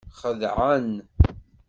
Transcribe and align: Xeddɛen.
Xeddɛen. 0.19 0.91